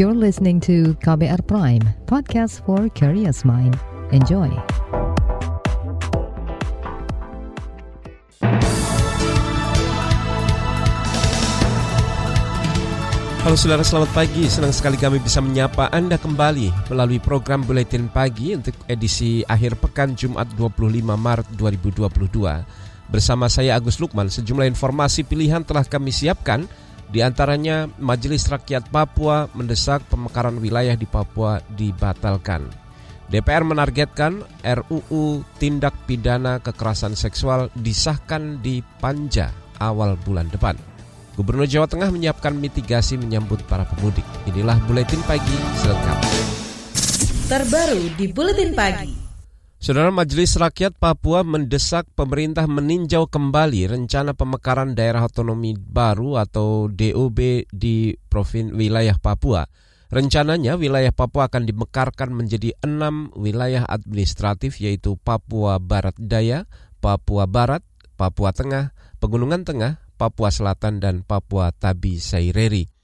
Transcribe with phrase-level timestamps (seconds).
[0.00, 3.76] You're listening to KBR Prime, podcast for curious mind.
[4.16, 4.48] Enjoy.
[13.44, 14.48] Halo saudara, selamat pagi.
[14.48, 20.16] Senang sekali kami bisa menyapa Anda kembali melalui program Buletin Pagi untuk edisi akhir pekan
[20.16, 22.08] Jumat 25 Maret 2022.
[23.12, 26.64] Bersama saya Agus Lukman, sejumlah informasi pilihan telah kami siapkan
[27.10, 32.70] di antaranya, Majelis Rakyat Papua mendesak pemekaran wilayah di Papua dibatalkan.
[33.26, 39.50] DPR menargetkan RUU Tindak Pidana Kekerasan Seksual disahkan di Panja
[39.82, 40.78] awal bulan depan.
[41.34, 44.26] Gubernur Jawa Tengah menyiapkan mitigasi menyambut para pemudik.
[44.46, 46.42] Inilah Buletin Pagi selengkapnya.
[47.50, 49.19] Terbaru di Buletin Pagi.
[49.80, 57.64] Saudara Majelis Rakyat Papua mendesak pemerintah meninjau kembali rencana pemekaran daerah otonomi baru atau DOB
[57.72, 59.64] di Provin wilayah Papua.
[60.12, 66.68] Rencananya wilayah Papua akan dimekarkan menjadi enam wilayah administratif yaitu Papua Barat Daya,
[67.00, 67.80] Papua Barat,
[68.20, 72.99] Papua Tengah, Pegunungan Tengah, Papua Selatan, dan Papua Tabi Saireri.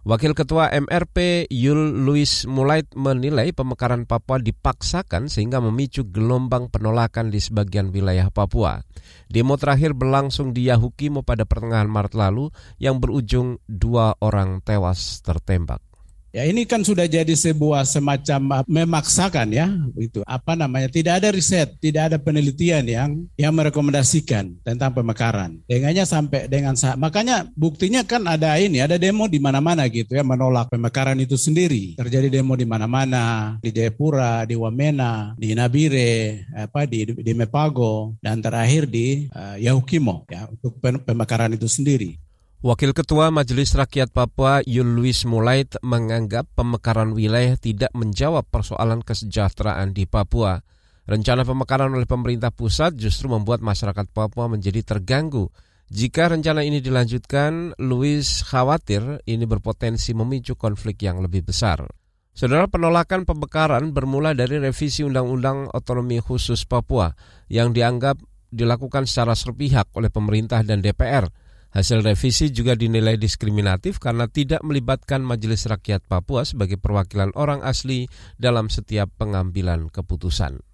[0.00, 7.36] Wakil Ketua MRP Yul Louis Mulait menilai pemekaran Papua dipaksakan sehingga memicu gelombang penolakan di
[7.36, 8.80] sebagian wilayah Papua.
[9.28, 12.48] Demo terakhir berlangsung di Yahukimo pada pertengahan Maret lalu
[12.80, 15.89] yang berujung dua orang tewas tertembak.
[16.30, 19.66] Ya ini kan sudah jadi sebuah semacam memaksakan ya
[19.98, 20.22] itu.
[20.22, 20.86] Apa namanya?
[20.86, 25.58] Tidak ada riset tidak ada penelitian yang yang merekomendasikan tentang pemekaran.
[25.66, 30.22] Dengannya sampai dengan saat makanya buktinya kan ada ini ada demo di mana-mana gitu ya
[30.22, 31.98] menolak pemekaran itu sendiri.
[31.98, 38.38] Terjadi demo di mana-mana di Jayapura di Wamena di Nabire apa di di Mepago dan
[38.38, 42.29] terakhir di uh, Yahukimo ya untuk pemekaran itu sendiri
[42.60, 49.96] Wakil Ketua Majelis Rakyat Papua Yul Luis Mulait menganggap pemekaran wilayah tidak menjawab persoalan kesejahteraan
[49.96, 50.60] di Papua.
[51.08, 55.48] Rencana pemekaran oleh pemerintah pusat justru membuat masyarakat Papua menjadi terganggu.
[55.88, 61.88] Jika rencana ini dilanjutkan, Luis khawatir ini berpotensi memicu konflik yang lebih besar.
[62.36, 67.08] Saudara penolakan pemekaran bermula dari revisi Undang-Undang Otonomi Khusus Papua
[67.48, 68.20] yang dianggap
[68.52, 71.24] dilakukan secara sepihak oleh pemerintah dan DPR–
[71.70, 78.10] Hasil revisi juga dinilai diskriminatif karena tidak melibatkan Majelis Rakyat Papua sebagai perwakilan orang asli
[78.34, 80.66] dalam setiap pengambilan keputusan.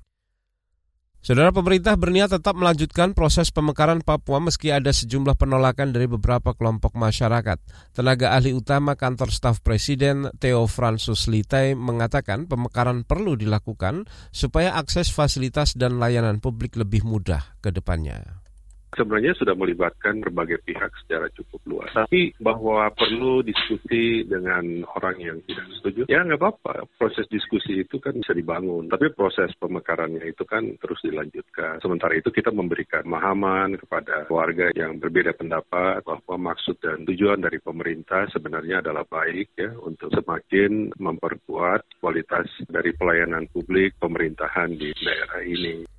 [1.27, 6.95] Saudara pemerintah berniat tetap melanjutkan proses pemekaran Papua meski ada sejumlah penolakan dari beberapa kelompok
[6.95, 7.59] masyarakat.
[7.91, 15.11] Tenaga ahli utama kantor staf presiden Theo Fransus Litai mengatakan pemekaran perlu dilakukan supaya akses
[15.11, 18.46] fasilitas dan layanan publik lebih mudah ke depannya
[18.95, 21.91] sebenarnya sudah melibatkan berbagai pihak secara cukup luas.
[21.97, 26.87] Tapi bahwa perlu diskusi dengan orang yang tidak setuju, ya nggak apa-apa.
[26.95, 28.87] Proses diskusi itu kan bisa dibangun.
[28.87, 31.83] Tapi proses pemekarannya itu kan terus dilanjutkan.
[31.83, 37.59] Sementara itu kita memberikan pemahaman kepada warga yang berbeda pendapat bahwa maksud dan tujuan dari
[37.59, 45.43] pemerintah sebenarnya adalah baik ya untuk semakin memperkuat kualitas dari pelayanan publik pemerintahan di daerah
[45.43, 45.96] ini.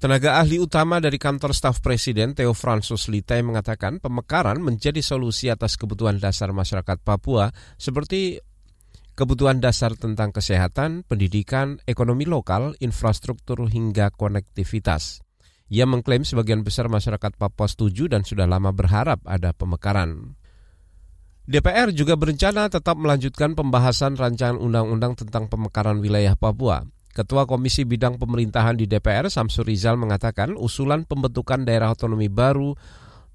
[0.00, 5.76] Tenaga ahli utama dari kantor staf presiden Theo Fransus Litai mengatakan pemekaran menjadi solusi atas
[5.76, 8.40] kebutuhan dasar masyarakat Papua seperti
[9.12, 15.20] kebutuhan dasar tentang kesehatan, pendidikan, ekonomi lokal, infrastruktur hingga konektivitas.
[15.68, 20.32] Ia mengklaim sebagian besar masyarakat Papua setuju dan sudah lama berharap ada pemekaran.
[21.44, 26.88] DPR juga berencana tetap melanjutkan pembahasan rancangan undang-undang tentang pemekaran wilayah Papua.
[27.10, 32.78] Ketua Komisi Bidang Pemerintahan di DPR Samsur Rizal mengatakan usulan pembentukan daerah otonomi baru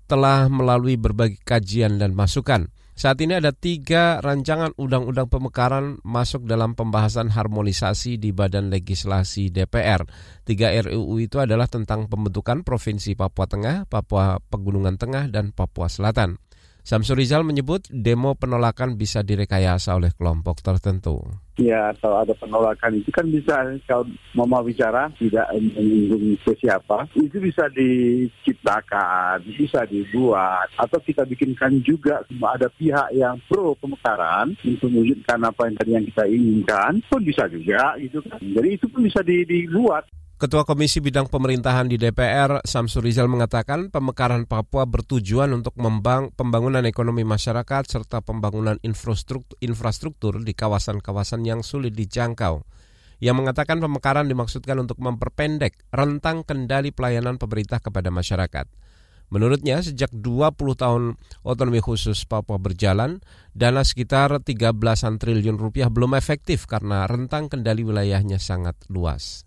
[0.08, 2.72] telah melalui berbagai kajian dan masukan.
[2.96, 10.08] Saat ini ada tiga rancangan undang-undang pemekaran masuk dalam pembahasan harmonisasi di Badan Legislasi DPR.
[10.48, 16.40] Tiga RUU itu adalah tentang pembentukan Provinsi Papua Tengah, Papua Pegunungan Tengah, dan Papua Selatan.
[16.88, 21.20] Samsul Rizal menyebut demo penolakan bisa direkayasa oleh kelompok tertentu.
[21.56, 24.04] Ya, kalau ada penolakan itu kan bisa kalau
[24.36, 32.28] mau bicara tidak menyinggung ke siapa, itu bisa diciptakan, bisa dibuat, atau kita bikinkan juga
[32.28, 37.48] ada pihak yang pro pemekaran untuk mewujudkan apa yang tadi yang kita inginkan, pun bisa
[37.48, 38.44] juga gitu kan.
[38.44, 40.04] Jadi itu pun bisa dibuat.
[40.36, 46.84] Ketua Komisi Bidang Pemerintahan di DPR, Samsul Rizal mengatakan pemekaran Papua bertujuan untuk membang, pembangunan
[46.84, 52.68] ekonomi masyarakat serta pembangunan infrastruktur, infrastruktur di kawasan-kawasan yang sulit dijangkau.
[53.24, 58.68] Ia mengatakan pemekaran dimaksudkan untuk memperpendek rentang kendali pelayanan pemerintah kepada masyarakat.
[59.32, 61.16] Menurutnya, sejak 20 tahun
[61.48, 63.24] otonomi khusus Papua berjalan,
[63.56, 69.45] dana sekitar 13 triliun rupiah belum efektif karena rentang kendali wilayahnya sangat luas.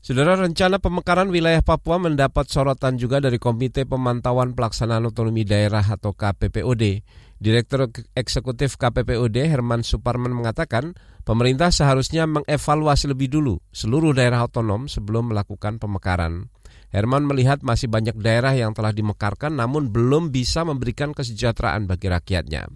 [0.00, 6.16] Saudara rencana pemekaran wilayah Papua mendapat sorotan juga dari Komite Pemantauan Pelaksanaan Otonomi Daerah atau
[6.16, 7.04] KPPOD.
[7.36, 10.96] Direktur Eksekutif KPPOD Herman Suparman mengatakan,
[11.28, 16.48] pemerintah seharusnya mengevaluasi lebih dulu seluruh daerah otonom sebelum melakukan pemekaran.
[16.88, 22.72] Herman melihat masih banyak daerah yang telah dimekarkan namun belum bisa memberikan kesejahteraan bagi rakyatnya.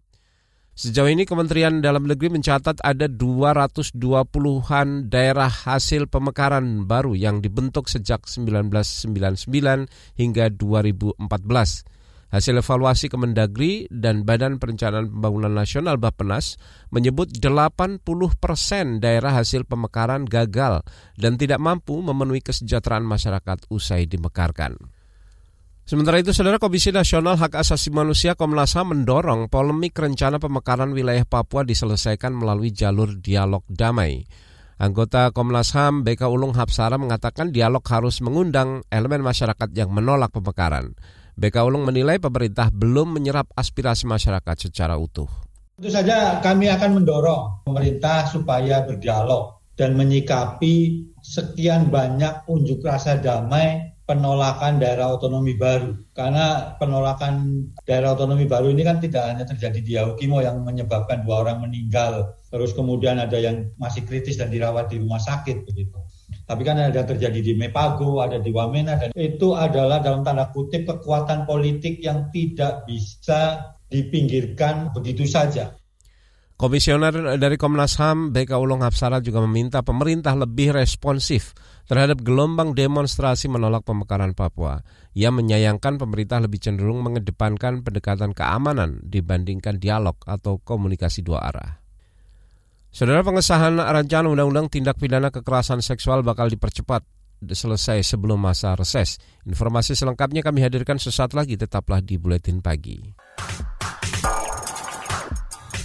[0.74, 8.26] Sejauh ini Kementerian Dalam Negeri mencatat ada 220-an daerah hasil pemekaran baru yang dibentuk sejak
[8.26, 9.46] 1999
[10.18, 11.14] hingga 2014.
[12.34, 16.58] Hasil evaluasi Kemendagri dan Badan Perencanaan Pembangunan Nasional Bappenas
[16.90, 18.02] menyebut 80
[18.34, 20.82] persen daerah hasil pemekaran gagal
[21.14, 24.74] dan tidak mampu memenuhi kesejahteraan masyarakat usai dimekarkan.
[25.84, 31.28] Sementara itu, Saudara Komisi Nasional Hak Asasi Manusia Komnas HAM mendorong polemik rencana pemekaran wilayah
[31.28, 34.24] Papua diselesaikan melalui jalur dialog damai.
[34.80, 40.96] Anggota Komnas HAM BK Ulung Hapsara mengatakan dialog harus mengundang elemen masyarakat yang menolak pemekaran.
[41.36, 45.28] BK Ulung menilai pemerintah belum menyerap aspirasi masyarakat secara utuh.
[45.76, 53.93] Tentu saja kami akan mendorong pemerintah supaya berdialog dan menyikapi sekian banyak unjuk rasa damai
[54.04, 55.96] penolakan daerah otonomi baru.
[56.12, 61.44] Karena penolakan daerah otonomi baru ini kan tidak hanya terjadi di Yaukimo yang menyebabkan dua
[61.48, 65.96] orang meninggal, terus kemudian ada yang masih kritis dan dirawat di rumah sakit begitu.
[66.44, 70.84] Tapi kan ada terjadi di Mepago, ada di Wamena, dan itu adalah dalam tanda kutip
[70.84, 75.72] kekuatan politik yang tidak bisa dipinggirkan begitu saja.
[76.54, 81.50] Komisioner dari Komnas HAM BK Ulung Hapsara juga meminta pemerintah lebih responsif
[81.90, 84.78] terhadap gelombang demonstrasi menolak pemekaran Papua.
[85.18, 91.82] Ia menyayangkan pemerintah lebih cenderung mengedepankan pendekatan keamanan dibandingkan dialog atau komunikasi dua arah.
[92.94, 97.02] Saudara pengesahan rancangan undang-undang tindak pidana kekerasan seksual bakal dipercepat
[97.42, 99.18] selesai sebelum masa reses.
[99.42, 103.10] Informasi selengkapnya kami hadirkan sesaat lagi, tetaplah di Buletin Pagi.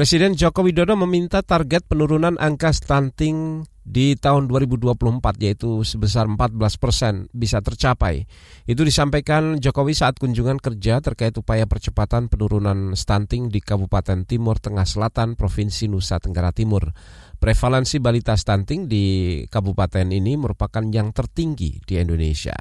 [0.00, 4.96] Presiden Joko Widodo meminta target penurunan angka stunting di tahun 2024
[5.44, 8.24] yaitu sebesar 14 persen bisa tercapai.
[8.64, 14.88] Itu disampaikan Jokowi saat kunjungan kerja terkait upaya percepatan penurunan stunting di Kabupaten Timur Tengah
[14.88, 16.96] Selatan Provinsi Nusa Tenggara Timur.
[17.36, 19.04] Prevalensi balita stunting di
[19.52, 22.56] kabupaten ini merupakan yang tertinggi di Indonesia.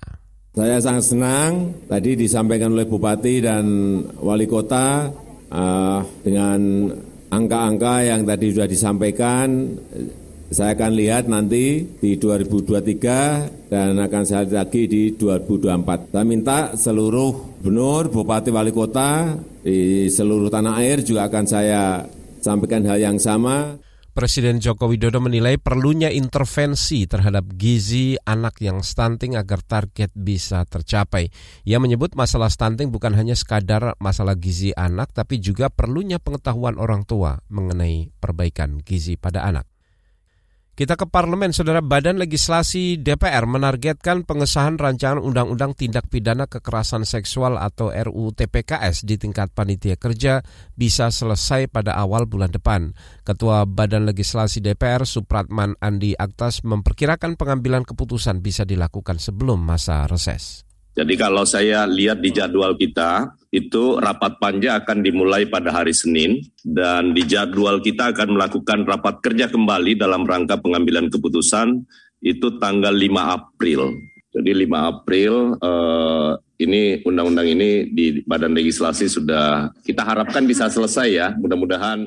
[0.51, 1.51] Saya sangat senang
[1.87, 3.63] tadi disampaikan oleh Bupati dan
[4.19, 5.07] Wali Kota
[5.55, 6.59] uh, dengan
[7.29, 9.47] angka-angka yang tadi sudah disampaikan
[10.49, 16.09] saya akan lihat nanti di 2023 dan akan saya lihat lagi di 2024.
[16.09, 22.01] Saya minta seluruh gubernur, bupati, wali kota di seluruh tanah air juga akan saya
[22.41, 23.77] sampaikan hal yang sama.
[24.19, 31.31] Presiden Joko Widodo menilai perlunya intervensi terhadap gizi anak yang stunting agar target bisa tercapai.
[31.63, 37.07] Ia menyebut masalah stunting bukan hanya sekadar masalah gizi anak, tapi juga perlunya pengetahuan orang
[37.07, 39.68] tua mengenai perbaikan gizi pada anak.
[40.79, 47.59] Kita ke parlemen, saudara Badan Legislasi DPR menargetkan pengesahan rancangan Undang-Undang Tindak Pidana Kekerasan Seksual
[47.59, 50.39] atau RUU TPKS di tingkat panitia kerja
[50.79, 52.95] bisa selesai pada awal bulan depan.
[53.27, 60.63] Ketua Badan Legislasi DPR Supratman Andi Aktas memperkirakan pengambilan keputusan bisa dilakukan sebelum masa reses.
[60.95, 66.37] Jadi kalau saya lihat di jadwal kita, itu rapat panja akan dimulai pada hari Senin
[66.61, 71.81] dan di jadwal kita akan melakukan rapat kerja kembali dalam rangka pengambilan keputusan
[72.21, 73.97] itu tanggal 5 April.
[74.29, 81.07] Jadi 5 April eh, ini undang-undang ini di Badan Legislasi sudah kita harapkan bisa selesai
[81.09, 81.27] ya.
[81.33, 82.05] Mudah-mudahan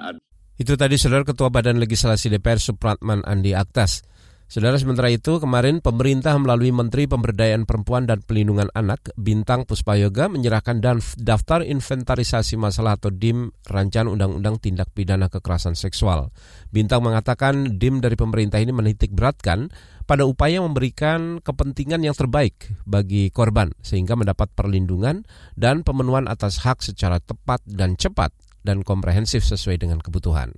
[0.63, 4.07] itu tadi saudara Ketua Badan Legislasi DPR Supratman Andi Aktas.
[4.53, 10.77] Saudara sementara itu, kemarin pemerintah melalui Menteri Pemberdayaan Perempuan dan Pelindungan Anak, Bintang Puspayoga, menyerahkan
[11.17, 16.29] daftar inventarisasi masalah atau DIM Rancangan Undang-Undang Tindak Pidana Kekerasan Seksual.
[16.69, 19.73] Bintang mengatakan DIM dari pemerintah ini menitik beratkan
[20.05, 25.25] pada upaya memberikan kepentingan yang terbaik bagi korban, sehingga mendapat perlindungan
[25.57, 28.37] dan pemenuhan atas hak secara tepat dan cepat
[28.69, 30.53] dan komprehensif sesuai dengan kebutuhan.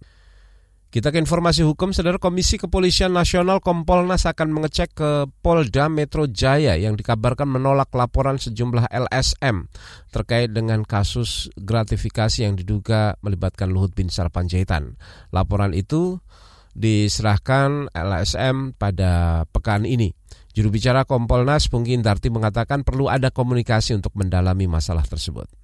[0.95, 6.79] Kita ke informasi hukum, Saudara Komisi Kepolisian Nasional Kompolnas akan mengecek ke Polda Metro Jaya
[6.79, 9.67] yang dikabarkan menolak laporan sejumlah LSM
[10.15, 14.95] terkait dengan kasus gratifikasi yang diduga melibatkan Luhut Bin Sarpanjaitan.
[15.35, 16.23] Laporan itu
[16.79, 20.15] diserahkan LSM pada pekan ini.
[20.55, 25.64] Juru bicara Kompolnas Pungki Indarti mengatakan perlu ada komunikasi untuk mendalami masalah tersebut.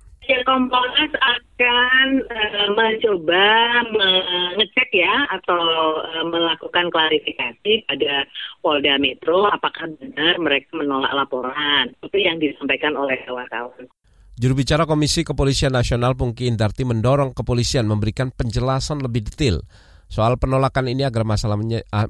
[0.51, 3.47] Kompolnas akan uh, mencoba
[3.87, 5.63] mengecek ya atau
[6.03, 8.27] uh, melakukan klarifikasi pada
[8.59, 11.95] Polda Metro apakah benar mereka menolak laporan.
[12.03, 13.87] Itu yang disampaikan oleh kawan-kawan.
[14.43, 19.63] Juru bicara Komisi Kepolisian Nasional Pungki Indarti mendorong kepolisian memberikan penjelasan lebih detail
[20.11, 21.55] Soal penolakan ini agar masalah,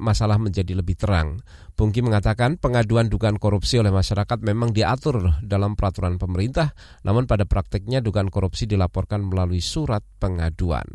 [0.00, 1.44] masalah menjadi lebih terang.
[1.76, 6.72] Pungki mengatakan pengaduan dugaan korupsi oleh masyarakat memang diatur dalam peraturan pemerintah,
[7.04, 10.88] namun pada praktiknya dugaan korupsi dilaporkan melalui surat pengaduan.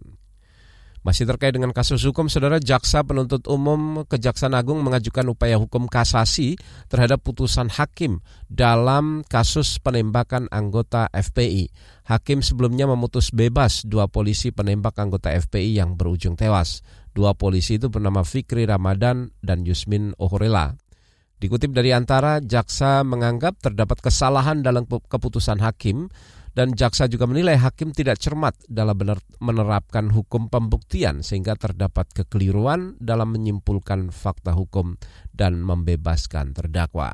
[1.06, 6.58] Masih terkait dengan kasus hukum, saudara jaksa penuntut umum Kejaksaan Agung mengajukan upaya hukum kasasi
[6.90, 11.70] terhadap putusan hakim dalam kasus penembakan anggota FPI.
[12.10, 16.82] Hakim sebelumnya memutus bebas dua polisi penembak anggota FPI yang berujung tewas.
[17.14, 20.74] Dua polisi itu bernama Fikri Ramadan dan Yusmin Ohorela.
[21.38, 26.10] Dikutip dari antara, jaksa menganggap terdapat kesalahan dalam keputusan hakim
[26.56, 28.96] dan jaksa juga menilai hakim tidak cermat dalam
[29.44, 34.96] menerapkan hukum pembuktian sehingga terdapat kekeliruan dalam menyimpulkan fakta hukum
[35.36, 37.12] dan membebaskan terdakwa.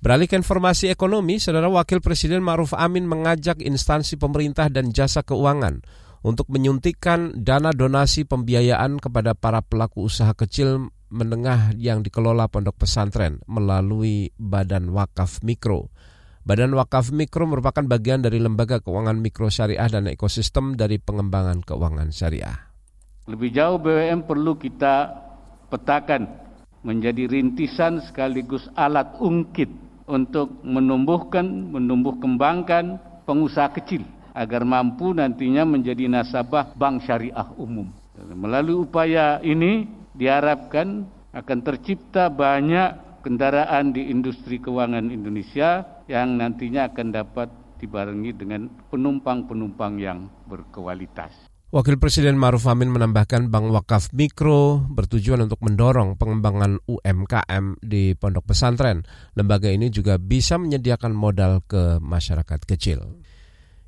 [0.00, 5.84] Beralih ke informasi ekonomi, Saudara Wakil Presiden Ma'ruf Amin mengajak instansi pemerintah dan jasa keuangan
[6.24, 13.42] untuk menyuntikkan dana donasi pembiayaan kepada para pelaku usaha kecil menengah yang dikelola pondok pesantren
[13.44, 15.92] melalui Badan Wakaf Mikro.
[16.50, 22.10] Badan Wakaf Mikro merupakan bagian dari lembaga keuangan mikro syariah dan ekosistem dari pengembangan keuangan
[22.10, 22.74] syariah.
[23.30, 25.14] Lebih jauh BWM perlu kita
[25.70, 26.26] petakan
[26.82, 29.70] menjadi rintisan sekaligus alat ungkit
[30.10, 32.98] untuk menumbuhkan, menumbuh kembangkan
[33.30, 34.02] pengusaha kecil
[34.34, 37.94] agar mampu nantinya menjadi nasabah bank syariah umum.
[38.18, 39.86] Melalui upaya ini
[40.18, 47.48] diharapkan akan tercipta banyak kendaraan di industri keuangan Indonesia yang nantinya akan dapat
[47.80, 51.48] dibarengi dengan penumpang-penumpang yang berkualitas.
[51.70, 58.50] Wakil Presiden Maruf Amin menambahkan Bank Wakaf Mikro bertujuan untuk mendorong pengembangan UMKM di pondok
[58.50, 59.06] pesantren.
[59.38, 63.22] Lembaga ini juga bisa menyediakan modal ke masyarakat kecil.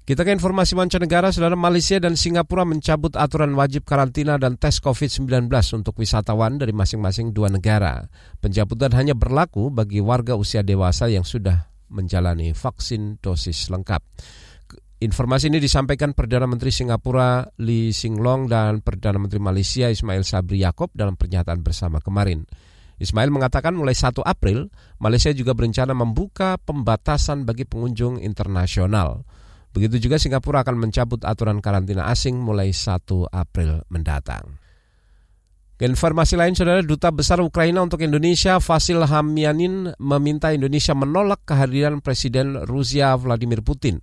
[0.02, 5.46] Kita ke informasi mancanegara, saudara Malaysia dan Singapura mencabut aturan wajib karantina dan tes COVID-19
[5.78, 8.10] untuk wisatawan dari masing-masing dua negara.
[8.42, 14.02] Pencabutan hanya berlaku bagi warga usia dewasa yang sudah menjalani vaksin dosis lengkap.
[15.06, 20.66] Informasi ini disampaikan Perdana Menteri Singapura Lee Sing Long dan Perdana Menteri Malaysia Ismail Sabri
[20.66, 22.42] Yaakob dalam pernyataan bersama kemarin.
[22.98, 24.66] Ismail mengatakan mulai 1 April,
[24.98, 29.22] Malaysia juga berencana membuka pembatasan bagi pengunjung internasional.
[29.72, 34.60] Begitu juga Singapura akan mencabut aturan karantina asing mulai 1 April mendatang.
[35.82, 42.54] Informasi lain, saudara Duta Besar Ukraina untuk Indonesia, Vasil Hamyanin, meminta Indonesia menolak kehadiran Presiden
[42.70, 43.98] Rusia Vladimir Putin.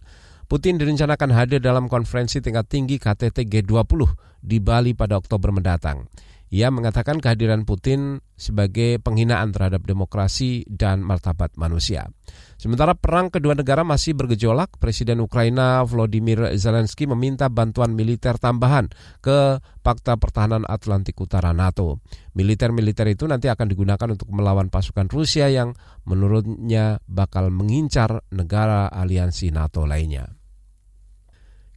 [0.50, 4.02] Putin direncanakan hadir dalam konferensi tingkat tinggi KTT G20
[4.44, 6.04] di Bali pada Oktober mendatang.
[6.50, 12.10] Ia mengatakan kehadiran Putin sebagai penghinaan terhadap demokrasi dan martabat manusia.
[12.58, 18.90] Sementara perang kedua negara masih bergejolak, Presiden Ukraina Volodymyr Zelensky meminta bantuan militer tambahan
[19.22, 22.02] ke Pakta Pertahanan Atlantik Utara NATO.
[22.34, 25.78] Militer-militer itu nanti akan digunakan untuk melawan pasukan Rusia yang
[26.10, 30.39] menurutnya bakal mengincar negara aliansi NATO lainnya.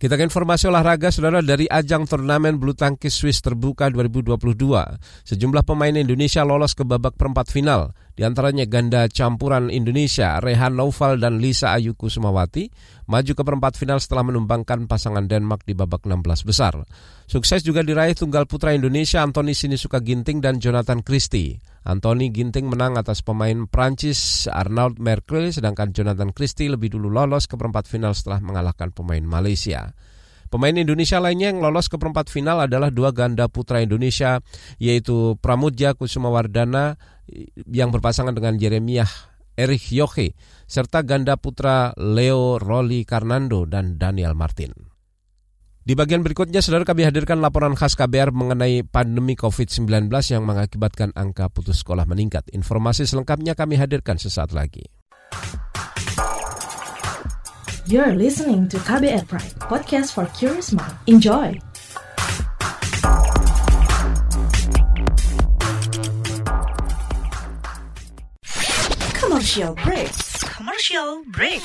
[0.03, 4.35] Kita ke informasi olahraga, saudara, dari ajang turnamen bulu tangkis Swiss terbuka 2022.
[5.23, 7.95] Sejumlah pemain Indonesia lolos ke babak perempat final.
[8.19, 12.67] Di antaranya ganda campuran Indonesia, Rehan Noval dan Lisa Ayuku Sumawati,
[13.07, 16.75] maju ke perempat final setelah menumbangkan pasangan Denmark di babak 16 besar.
[17.31, 21.63] Sukses juga diraih tunggal putra Indonesia Anthony Sinisuka Ginting dan Jonathan Christie.
[21.83, 27.59] Anthony Ginting menang atas pemain Prancis Arnaud Merkel, sedangkan Jonathan Christie lebih dulu lolos ke
[27.59, 29.91] perempat final setelah mengalahkan pemain Malaysia.
[30.53, 34.39] Pemain Indonesia lainnya yang lolos ke perempat final adalah dua ganda putra Indonesia,
[34.77, 37.01] yaitu Pramudja Kusumawardana
[37.73, 39.09] yang berpasangan dengan Jeremiah
[39.57, 40.37] Erich Yohe,
[40.69, 44.92] serta ganda putra Leo Roli Karnando dan Daniel Martin.
[45.83, 51.51] Di bagian berikutnya, saudara kami hadirkan laporan khas KBR mengenai pandemi COVID-19 yang mengakibatkan angka
[51.51, 52.47] putus sekolah meningkat.
[52.55, 54.87] Informasi selengkapnya kami hadirkan sesaat lagi.
[57.91, 60.95] You're listening to KBR Pride, podcast for curious mind.
[61.11, 61.59] Enjoy!
[69.19, 70.15] Commercial break.
[70.47, 71.65] Commercial break.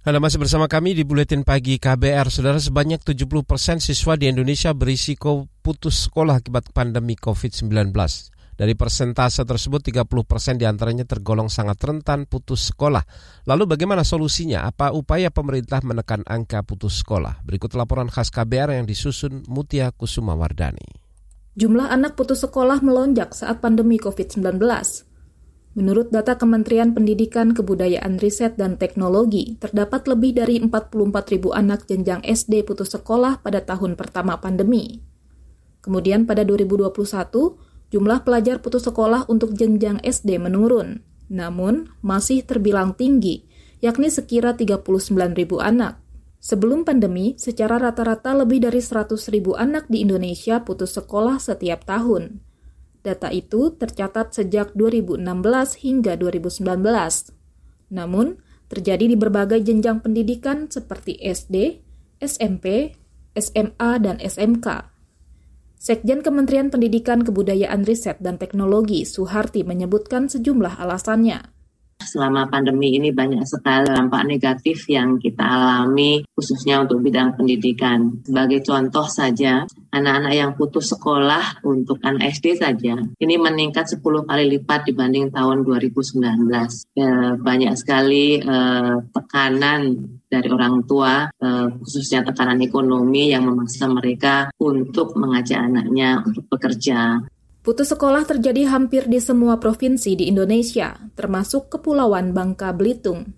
[0.00, 2.32] Anda masih bersama kami di Buletin Pagi KBR.
[2.32, 7.92] Saudara sebanyak 70 persen siswa di Indonesia berisiko putus sekolah akibat pandemi COVID-19.
[8.56, 13.04] Dari persentase tersebut 30 persen di antaranya tergolong sangat rentan putus sekolah.
[13.44, 14.64] Lalu bagaimana solusinya?
[14.64, 17.44] Apa upaya pemerintah menekan angka putus sekolah?
[17.44, 20.96] Berikut laporan khas KBR yang disusun Mutia Kusuma Wardani.
[21.60, 24.64] Jumlah anak putus sekolah melonjak saat pandemi COVID-19.
[25.70, 30.90] Menurut data Kementerian Pendidikan, Kebudayaan, Riset, dan Teknologi, terdapat lebih dari 44
[31.30, 34.98] ribu anak jenjang SD putus sekolah pada tahun pertama pandemi.
[35.78, 37.54] Kemudian pada 2021,
[37.94, 43.46] jumlah pelajar putus sekolah untuk jenjang SD menurun, namun masih terbilang tinggi,
[43.78, 46.02] yakni sekira 39 ribu anak.
[46.42, 52.49] Sebelum pandemi, secara rata-rata lebih dari 100 ribu anak di Indonesia putus sekolah setiap tahun.
[53.00, 55.24] Data itu tercatat sejak 2016
[55.80, 57.32] hingga 2019.
[57.90, 61.80] Namun, terjadi di berbagai jenjang pendidikan seperti SD,
[62.20, 62.94] SMP,
[63.32, 64.92] SMA, dan SMK.
[65.80, 71.59] Sekjen Kementerian Pendidikan, Kebudayaan, Riset, dan Teknologi Suharti menyebutkan sejumlah alasannya
[72.02, 78.20] selama pandemi ini banyak sekali dampak negatif yang kita alami khususnya untuk bidang pendidikan.
[78.24, 84.44] Sebagai contoh saja, anak-anak yang putus sekolah untuk anak SD saja ini meningkat 10 kali
[84.58, 86.48] lipat dibanding tahun 2019.
[86.96, 89.80] Ya, banyak sekali eh, tekanan
[90.30, 97.20] dari orang tua, eh, khususnya tekanan ekonomi yang memaksa mereka untuk mengajak anaknya untuk bekerja.
[97.60, 103.36] Putus sekolah terjadi hampir di semua provinsi di Indonesia, termasuk Kepulauan Bangka Belitung.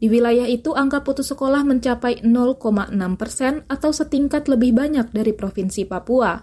[0.00, 5.84] Di wilayah itu, angka putus sekolah mencapai 0,6 persen atau setingkat lebih banyak dari Provinsi
[5.84, 6.40] Papua.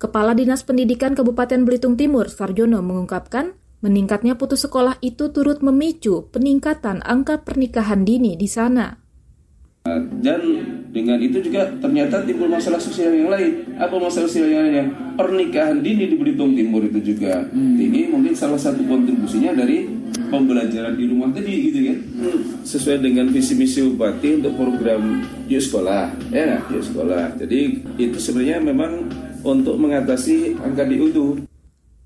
[0.00, 3.52] Kepala Dinas Pendidikan Kabupaten Belitung Timur, Sarjono, mengungkapkan,
[3.84, 9.05] meningkatnya putus sekolah itu turut memicu peningkatan angka pernikahan dini di sana.
[10.22, 10.40] Dan
[10.90, 13.76] dengan itu juga ternyata timbul masalah sosial yang lain.
[13.76, 14.86] Apa masalah sosial yang lainnya?
[15.16, 17.76] Pernikahan dini di Belitung Timur itu juga hmm.
[17.76, 19.88] ini mungkin salah satu kontribusinya dari
[20.28, 21.98] pembelajaran di rumah tadi gitu kan.
[22.20, 22.38] Hmm.
[22.64, 27.24] Sesuai dengan visi misi bupati untuk program yuk sekolah, ya nggak yuk sekolah.
[27.40, 27.58] Jadi
[28.00, 29.08] itu sebenarnya memang
[29.46, 31.44] untuk mengatasi angka diutuh.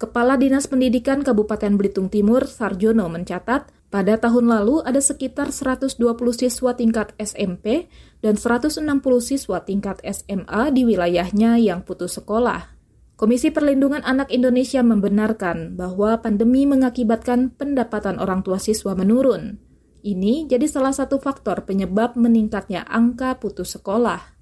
[0.00, 5.98] Kepala Dinas Pendidikan Kabupaten Belitung Timur, Sarjono, mencatat pada tahun lalu ada sekitar 120
[6.30, 7.90] siswa tingkat SMP
[8.22, 8.86] dan 160
[9.18, 12.70] siswa tingkat SMA di wilayahnya yang putus sekolah.
[13.18, 19.60] Komisi Perlindungan Anak Indonesia membenarkan bahwa pandemi mengakibatkan pendapatan orang tua siswa menurun.
[20.00, 24.39] Ini jadi salah satu faktor penyebab meningkatnya angka putus sekolah.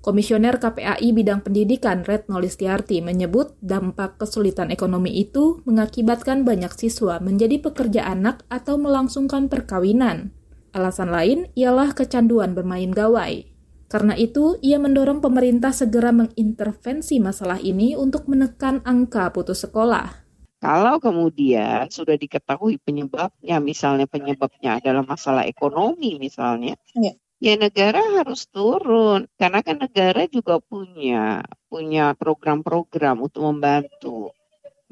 [0.00, 7.60] Komisioner KPAI bidang pendidikan Retno Listiarti menyebut dampak kesulitan ekonomi itu mengakibatkan banyak siswa menjadi
[7.60, 10.32] pekerja anak atau melangsungkan perkawinan.
[10.72, 13.44] Alasan lain ialah kecanduan bermain gawai.
[13.92, 20.24] Karena itu, ia mendorong pemerintah segera mengintervensi masalah ini untuk menekan angka putus sekolah.
[20.64, 28.44] Kalau kemudian sudah diketahui penyebabnya, misalnya penyebabnya adalah masalah ekonomi misalnya, ya ya negara harus
[28.52, 31.40] turun karena kan negara juga punya
[31.72, 34.36] punya program-program untuk membantu.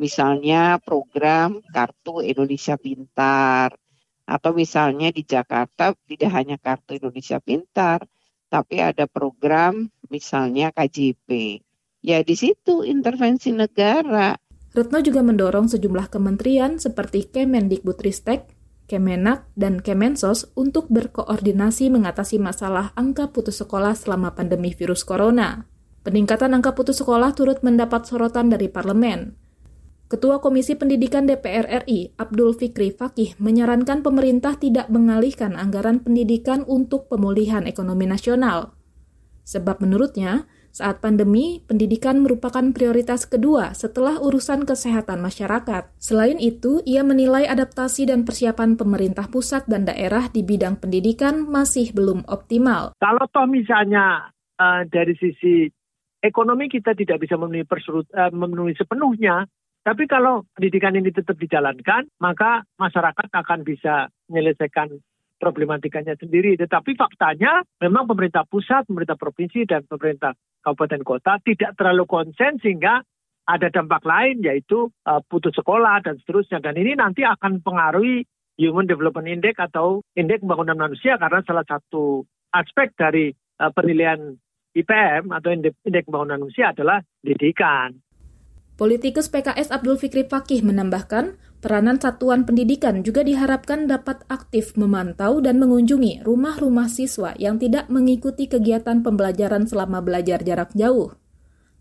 [0.00, 3.76] Misalnya program Kartu Indonesia Pintar
[4.24, 8.08] atau misalnya di Jakarta tidak hanya Kartu Indonesia Pintar,
[8.48, 11.60] tapi ada program misalnya KJP.
[12.00, 14.38] Ya di situ intervensi negara.
[14.70, 18.57] Retno juga mendorong sejumlah kementerian seperti Kemendikbudristek
[18.88, 25.68] Kemenak, dan Kemensos untuk berkoordinasi mengatasi masalah angka putus sekolah selama pandemi virus corona.
[26.08, 29.36] Peningkatan angka putus sekolah turut mendapat sorotan dari parlemen.
[30.08, 37.12] Ketua Komisi Pendidikan DPR RI, Abdul Fikri Fakih, menyarankan pemerintah tidak mengalihkan anggaran pendidikan untuk
[37.12, 38.72] pemulihan ekonomi nasional.
[39.44, 45.90] Sebab menurutnya, saat pandemi, pendidikan merupakan prioritas kedua setelah urusan kesehatan masyarakat.
[45.98, 51.90] Selain itu, ia menilai adaptasi dan persiapan pemerintah pusat dan daerah di bidang pendidikan masih
[51.90, 52.94] belum optimal.
[53.02, 54.30] Kalau toh misalnya
[54.62, 55.66] uh, dari sisi
[56.22, 59.50] ekonomi kita tidak bisa memenuhi, persurut, uh, memenuhi sepenuhnya,
[59.82, 64.94] tapi kalau pendidikan ini tetap dijalankan, maka masyarakat akan bisa menyelesaikan
[65.38, 66.58] problematikanya sendiri.
[66.58, 70.34] Tetapi faktanya memang pemerintah pusat, pemerintah provinsi, dan pemerintah
[70.68, 73.00] kabupaten kota tidak terlalu konsen sehingga
[73.48, 76.60] ada dampak lain yaitu uh, putus sekolah dan seterusnya.
[76.60, 78.28] Dan ini nanti akan pengaruhi
[78.60, 84.36] Human Development Index atau Indeks Pembangunan Manusia karena salah satu aspek dari uh, penilaian
[84.76, 87.96] IPM atau Indeks Pembangunan Manusia adalah pendidikan.
[88.78, 95.58] Politikus PKS Abdul Fikri Fakih menambahkan, peranan satuan pendidikan juga diharapkan dapat aktif memantau dan
[95.58, 101.14] mengunjungi rumah-rumah siswa yang tidak mengikuti kegiatan pembelajaran selama belajar jarak jauh.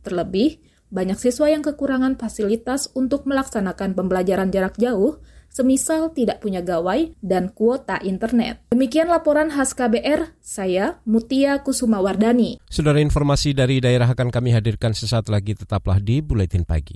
[0.01, 5.19] Terlebih, banyak siswa yang kekurangan fasilitas untuk melaksanakan pembelajaran jarak jauh
[5.51, 8.67] semisal tidak punya gawai dan kuota internet.
[8.71, 12.61] Demikian laporan khas KBR, saya Mutia Kusuma Wardani.
[12.69, 16.95] Saudara informasi dari daerah akan kami hadirkan sesaat lagi, tetaplah di Buletin Pagi.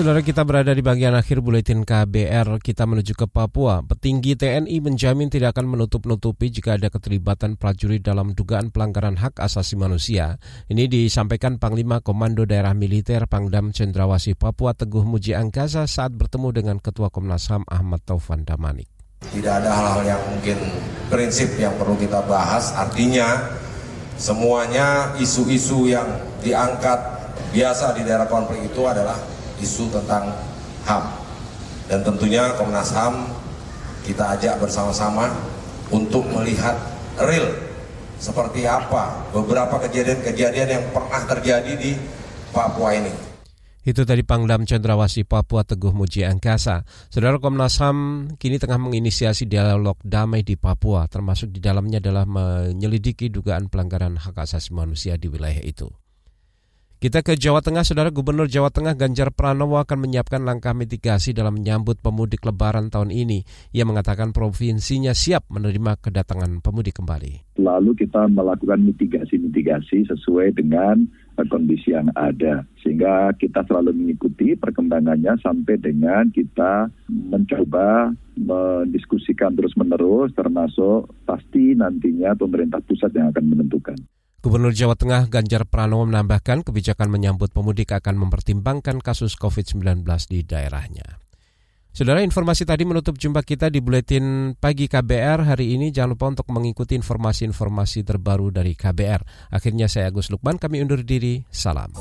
[0.00, 3.84] Saudara kita berada di bagian akhir buletin KBR, kita menuju ke Papua.
[3.84, 9.76] Petinggi TNI menjamin tidak akan menutup-nutupi jika ada keterlibatan prajurit dalam dugaan pelanggaran hak asasi
[9.76, 10.40] manusia.
[10.72, 16.76] Ini disampaikan Panglima Komando Daerah Militer Pangdam Cendrawasih Papua Teguh Muji Angkasa saat bertemu dengan
[16.80, 18.88] Ketua Komnas HAM Ahmad Taufan Damanik.
[19.20, 20.56] Tidak ada hal-hal yang mungkin
[21.12, 23.52] prinsip yang perlu kita bahas, artinya
[24.16, 26.08] semuanya isu-isu yang
[26.40, 26.96] diangkat
[27.52, 30.32] biasa di daerah konflik itu adalah isu tentang
[30.88, 31.04] HAM.
[31.86, 33.28] Dan tentunya Komnas HAM
[34.02, 35.28] kita ajak bersama-sama
[35.92, 36.74] untuk melihat
[37.20, 37.46] real
[38.20, 41.92] seperti apa beberapa kejadian-kejadian yang pernah terjadi di
[42.52, 43.12] Papua ini.
[43.80, 46.84] Itu tadi Pangdam Cendrawasi Papua Teguh Muji Angkasa.
[47.08, 53.32] Saudara Komnas HAM kini tengah menginisiasi dialog damai di Papua, termasuk di dalamnya adalah menyelidiki
[53.32, 55.88] dugaan pelanggaran hak asasi manusia di wilayah itu.
[57.00, 61.56] Kita ke Jawa Tengah, Saudara Gubernur Jawa Tengah Ganjar Pranowo akan menyiapkan langkah mitigasi dalam
[61.56, 63.40] menyambut pemudik lebaran tahun ini.
[63.72, 67.56] Ia mengatakan provinsinya siap menerima kedatangan pemudik kembali.
[67.56, 71.08] Lalu kita melakukan mitigasi-mitigasi sesuai dengan
[71.48, 72.68] kondisi yang ada.
[72.84, 82.84] Sehingga kita selalu mengikuti perkembangannya sampai dengan kita mencoba mendiskusikan terus-menerus termasuk pasti nantinya pemerintah
[82.84, 83.96] pusat yang akan menentukan.
[84.40, 90.00] Gubernur Jawa Tengah Ganjar Pranowo menambahkan kebijakan menyambut pemudik akan mempertimbangkan kasus COVID-19
[90.32, 91.20] di daerahnya.
[91.92, 95.92] Saudara informasi tadi menutup jumpa kita di Buletin Pagi KBR hari ini.
[95.92, 99.52] Jangan lupa untuk mengikuti informasi-informasi terbaru dari KBR.
[99.52, 101.44] Akhirnya saya Agus Lukman, kami undur diri.
[101.52, 101.92] Salam.